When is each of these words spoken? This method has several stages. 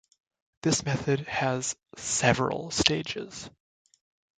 This 0.63 0.83
method 0.83 1.19
has 1.27 1.75
several 1.95 2.71
stages. 2.71 3.51